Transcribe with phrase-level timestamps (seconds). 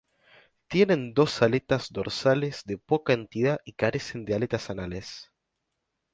[0.67, 5.31] Tienen dos aletas dorsales de poca entidad y carecen de aletas anales.